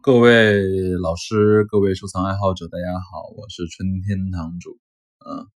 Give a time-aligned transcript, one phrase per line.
[0.00, 0.62] 各位
[1.02, 4.78] 老师，各位收藏爱好者，大家好，我是春天堂主。
[5.26, 5.48] 嗯，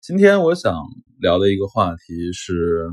[0.00, 0.74] 今天我想
[1.20, 2.90] 聊的一个话题是，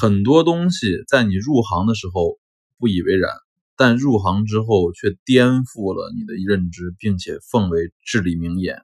[0.00, 2.38] 很多东西在你入行的时候
[2.78, 3.32] 不以为然，
[3.76, 8.80] 但入行之后却颠覆了你的认知，并且奉为至理名言。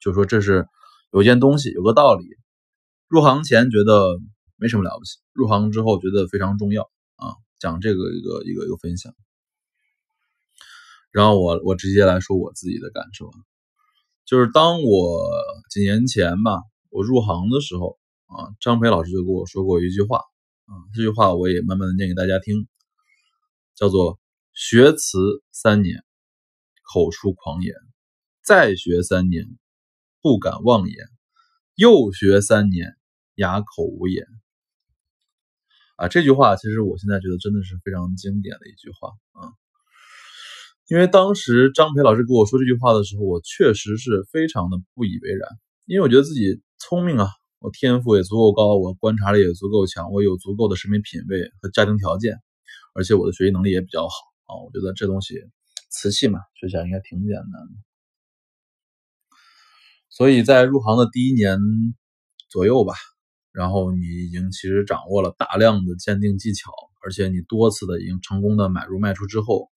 [0.00, 0.68] 就说这是
[1.12, 2.26] 有件东西，有个道理，
[3.08, 4.20] 入行前觉得
[4.56, 6.82] 没什么了不起，入行之后觉得非常重要
[7.16, 7.34] 啊。
[7.60, 9.14] 讲这个一个一个一个分享，
[11.12, 13.30] 然后我我直接来说我自己的感受，
[14.24, 15.30] 就是当我
[15.70, 20.20] 几年前吧，我入行的时候啊，张培老师就跟我说过一句话
[20.64, 22.66] 啊，这句话我也慢慢的念给大家听，
[23.74, 24.18] 叫做
[24.54, 25.18] 学词
[25.52, 26.02] 三年，
[26.82, 27.74] 口出狂言，
[28.42, 29.46] 再学三年，
[30.22, 30.96] 不敢妄言，
[31.74, 32.96] 又学三年，
[33.34, 34.26] 哑口无言。
[36.00, 39.52] 啊，这句话其实我现在觉得真的是非常经典的一句话啊，
[40.88, 45.46] 因为当时张培老师跟我说这句话的时候，我确实是非常的不以为然，
[45.84, 47.28] 因为我觉得自己聪明啊，
[47.58, 52.40] 我天赋也足够高，我观察力也足够强，我有足够的审美品味和家庭条件，
[52.94, 54.14] 而且我的学习能力也比较好
[54.46, 55.34] 啊，我觉得这东西
[55.90, 57.72] 瓷器嘛，学起来应该挺简单的，
[60.08, 61.58] 所以在入行的第一年
[62.48, 62.94] 左右吧。
[63.52, 66.70] 然后你已经其实掌握了大量的鉴定技巧，
[67.02, 69.68] 而且你多次的已经成功的买入卖出之后，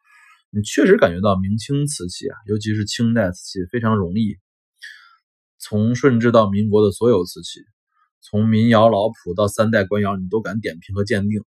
[0.51, 4.37] 你确实感觉到明清瓷器啊，尤其是清代瓷器非常容易。
[5.57, 7.61] 从顺治到民国的所有瓷器，
[8.21, 11.41] 从民窑老朴到三代官窑，你都敢点评和鉴定，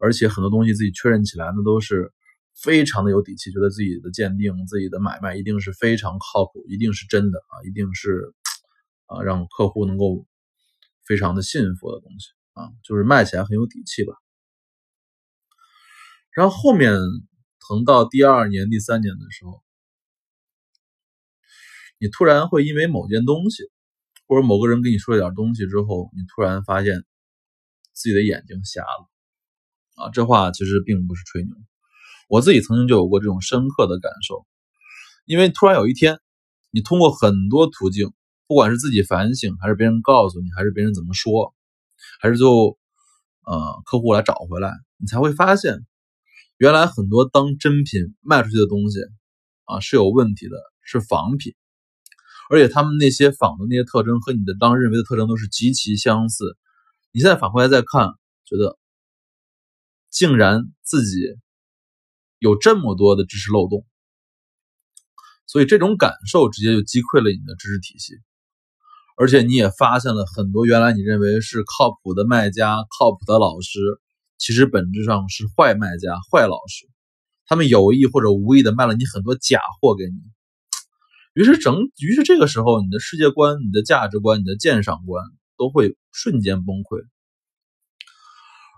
[0.00, 2.12] 而且很多东西自己确认起来，那都是
[2.54, 8.32] 非常的有底气，觉得自己的鉴定、自己的买卖一定是非常靠谱，一定是真的啊，一定是
[9.06, 10.24] 啊，让客户能够。
[11.04, 14.14] 非常的信服的东西啊，就是卖起来很有底气吧。
[16.30, 16.94] 然后后面
[17.68, 19.62] 疼到第二年、第三年的时候，
[21.98, 23.64] 你突然会因为某件东西，
[24.26, 27.04] 或者某个人跟你说了点东西之后，你突然发现
[27.92, 29.10] 自己的眼睛瞎了
[29.96, 30.10] 啊！
[30.10, 31.54] 这话其实并不是吹牛，
[32.28, 34.46] 我自己曾经就有过这种深刻的感受，
[35.26, 36.18] 因为突然有一天，
[36.70, 38.12] 你通过很多途径。
[38.52, 41.54] 不管是自己反省，还是别人告诉你，还是别人怎么说，
[42.20, 42.78] 还是最后，
[43.46, 45.86] 呃，客户来找回来，你才会发现，
[46.58, 48.98] 原来很多当真品卖出去的东西，
[49.64, 51.54] 啊，是有问题的，是仿品，
[52.50, 56.58] 而且他们那些仿的那些特征和你的当认为的特征都是极其相似。
[57.10, 58.12] 你现在反过来再看，
[58.44, 58.78] 觉得，
[60.10, 61.16] 竟然自己
[62.38, 63.86] 有这么多的知识漏洞，
[65.46, 68.20] 所以这种感受直接就击溃了你的知识体系。
[69.22, 73.78] 而且你也发现了很多原来你认为是靠谱的卖家、靠谱的老师，
[74.36, 76.88] 其实本质上是坏卖家、坏老师，
[77.46, 80.18] 他们有意或者无意的卖了你很多假货给你。
[81.34, 85.24] 于是整，于是这个时候，你的世界观、你的价值观、你的鉴赏观
[85.56, 87.04] 都会瞬间崩溃。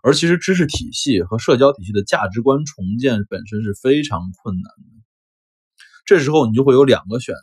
[0.02, 5.02] 而其实知识体系和社交体系的价值观重建本身是非常困难的。
[6.04, 7.40] 这时候你就会有两个选择。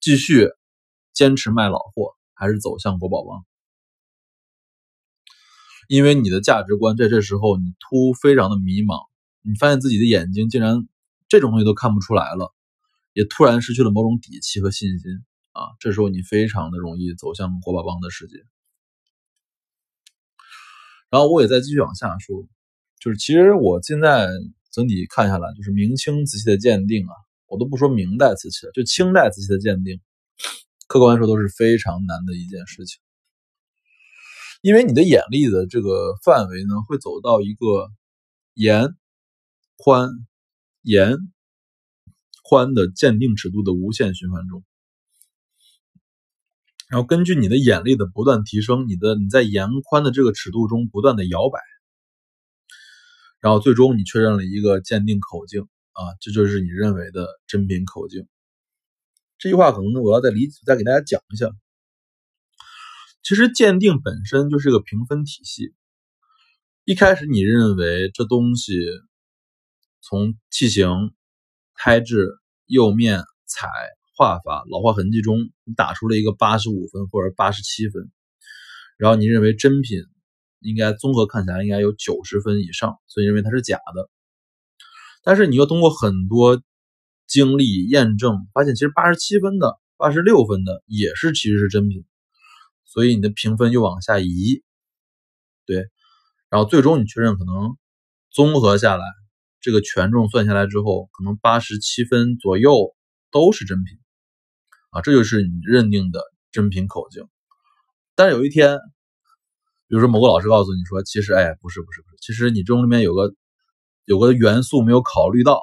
[0.00, 0.50] 继续
[1.14, 3.44] 坚持卖老货，还是走向国宝帮？
[5.88, 9.06] 因为你的价值观在这时候你突非常的迷茫，
[9.42, 10.88] 你发现自己的眼睛竟然
[11.28, 12.52] 这种东西都看不出来了，
[13.12, 15.10] 也突然失去了某种底气和信心
[15.52, 15.76] 啊！
[15.78, 18.38] 这时候你非常的容易走向国宝帮的世界。
[21.10, 22.48] 然后我也再继续往下说，
[22.98, 24.26] 就是其实我现在
[24.72, 27.12] 整体看下来，就是明清瓷器的鉴定啊。
[27.46, 30.00] 我都不说明代瓷器了，就清代瓷器的鉴定，
[30.94, 33.00] 客观说都是非常难的一件事情，
[34.62, 37.90] 因为你的眼力的这个范围呢，会走到一个
[38.54, 38.94] 严、
[39.76, 40.10] 宽、
[40.82, 41.16] 严、
[42.44, 44.62] 宽的鉴定尺度的无限循环中，
[46.88, 51.58] 然后根据你的眼力的不断提升，你的你在严宽的这个尺度中不断的摇摆，
[53.40, 55.62] 然后最终你确认了一个鉴定口径。
[55.90, 58.28] 啊，这就是你认为的真品口径。
[59.44, 61.50] 这句话可能我要再理再给大家讲一下。
[63.22, 65.74] 其实鉴定本身就是个评分体系。
[66.86, 68.72] 一开始你认为这东西
[70.00, 70.88] 从器型、
[71.74, 73.68] 胎质、釉面、彩
[74.16, 78.10] 画法、老化痕迹中，你打出了一个八十五分或者八十七分，
[78.96, 79.98] 然后你认为真品
[80.60, 84.08] 应该综合看起来应该有九十分以上，所以认为它是假的。
[85.22, 86.62] 但是你又通过很多
[87.34, 92.04] 经历验证，发现其实八十七分的、八十六分的也是其实是真品，
[92.84, 94.62] 所以你的评分又往下移，
[95.66, 95.88] 对，
[96.48, 97.76] 然后最终你确认可能
[98.30, 99.02] 综合下来，
[99.60, 102.94] 这个权重算下来之后，可能八十七分左右
[103.32, 103.98] 都是真品。
[104.90, 106.20] 啊，这就是你认定的
[106.52, 107.26] 真品口径。
[108.14, 108.78] 但是有一天，
[109.88, 113.34] 比如说某个老师告诉你说，其实哎，不是不是不是，其实你这里面有个
[114.04, 115.60] 有个元素没有考虑到，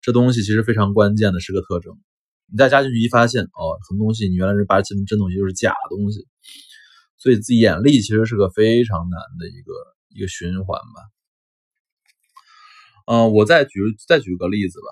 [0.00, 1.98] 这东西其实非常关键的是个特征。
[2.52, 6.26] 你再加进去一发现，哦，很多东西你原来是八十七分真东西就是假东西，
[7.16, 9.72] 所以自己眼力其实是个非常难的一个
[10.08, 11.00] 一个循环吧。
[13.06, 14.86] 嗯，我再举再举个例子吧，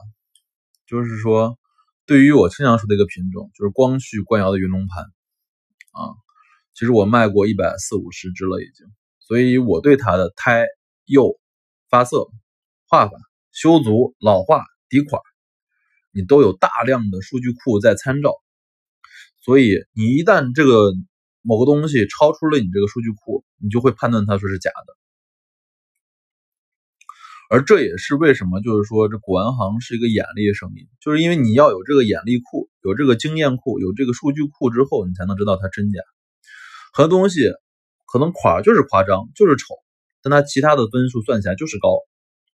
[0.87, 1.59] 就是说，
[2.07, 5.05] 对于我经常说的一个品种，就是光绪官窑的云龙盘
[5.93, 6.15] 啊。
[6.75, 8.87] 其实我卖过一百四五十只了，已经，
[9.19, 10.67] 所以我对它的胎、
[11.07, 11.41] 釉、
[11.91, 12.29] 发色、
[12.87, 13.19] 画法、
[13.51, 15.21] 修足、老化、底款，
[16.13, 18.35] 你都有大量的数据库在参照。
[19.41, 20.93] 所以你一旦这个
[21.43, 24.97] 某个东西超出了你这个数据库，你就会判断它说是假的。
[27.51, 36.03] 而这也是为什么，就是说这古玩行是一个眼力生意，就是因为你要有这个眼力库，有这个经验库，有这个数据库之后，你才能知道它真假。
[36.93, 37.41] 很多东西
[38.13, 39.77] 可能款就是夸张，就是丑，
[40.21, 41.89] 但它其他的分数算起来就是高，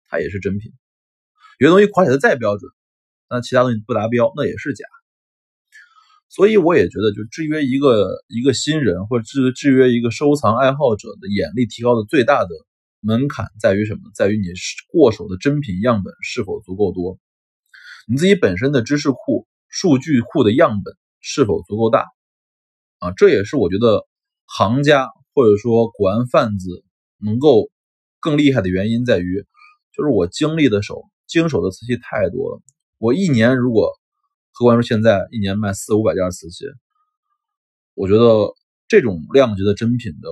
[0.10, 0.74] 它也是真品。
[1.62, 2.72] 有些东西款写的再标准，
[3.30, 4.84] 那其他东西不达标，那也是假。
[6.28, 12.50] 所以我也觉得，就制约一个一个新人，或者制制约一个收藏爱好者的眼力提高的最大的
[13.00, 14.02] 门槛在于什么？
[14.16, 14.48] 在于你
[14.92, 17.19] 过手的真品样本是否足够多，
[18.08, 22.08] 你自己本身的知识库、数据库的样本是否足够大
[22.98, 23.12] 啊？
[23.16, 24.08] 这也是我觉得。
[24.54, 26.84] 行家或者说古玩贩子
[27.24, 27.72] 能够
[28.19, 29.46] 更厉害的原因在于，
[29.96, 32.62] 就是我经历的手经手的瓷器太多了。
[32.98, 33.98] 我一年如果
[34.51, 36.66] 客观说现在一年卖四五百件瓷器，
[37.94, 38.54] 我觉得
[38.89, 40.28] 这种量级的真品的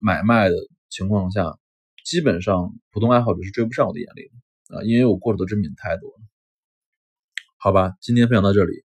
[0.00, 0.56] 买卖的
[0.90, 1.56] 情况下，
[2.04, 4.28] 基本上普通爱好者是追不上我的眼力
[4.68, 6.16] 的啊，因为我过手的真品太多了。
[7.56, 8.82] 好吧，今天分享到这里，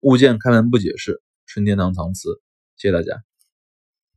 [0.00, 2.40] 物件开门不解释，春天堂藏瓷，
[2.76, 3.22] 谢谢大家。